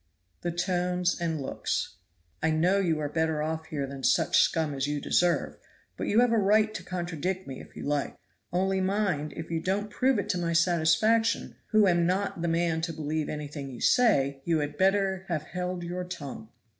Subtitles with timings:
[0.41, 1.93] The tones and looks.
[2.41, 5.57] "I know you are better off here than such scum as you deserve,
[5.95, 8.17] but you have a right to contradict me if you like;
[8.51, 12.81] only mind, if you don't prove it to my satisfaction, who am not the man
[12.81, 16.49] to believe anything you say, you had better have held your tongue."